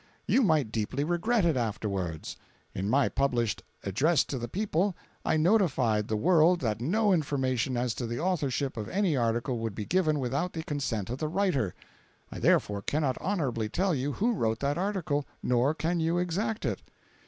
You 0.25 0.41
might 0.41 0.71
deeply 0.71 1.03
regret 1.03 1.45
it 1.45 1.55
afterwards. 1.55 2.35
In 2.73 2.89
my 2.89 3.07
published 3.07 3.61
Address 3.83 4.23
to 4.23 4.39
the 4.39 4.47
People, 4.47 4.95
I 5.23 5.37
notified 5.37 6.07
the 6.07 6.17
world 6.17 6.59
that 6.61 6.81
no 6.81 7.13
information 7.13 7.77
as 7.77 7.93
to 7.93 8.07
the 8.07 8.19
authorship 8.19 8.77
of 8.77 8.89
any 8.89 9.15
article 9.15 9.59
would 9.59 9.75
be 9.75 9.85
given 9.85 10.17
without 10.19 10.53
the 10.53 10.63
consent 10.63 11.11
of 11.11 11.19
the 11.19 11.27
writer. 11.27 11.75
I 12.31 12.39
therefore 12.39 12.81
cannot 12.81 13.21
honorably 13.21 13.69
tell 13.69 13.93
you 13.93 14.13
who 14.13 14.33
wrote 14.33 14.59
that 14.61 14.75
article, 14.79 15.27
nor 15.43 15.75
can 15.75 15.99
you 15.99 16.17
exact 16.17 16.65
it." 16.65 16.81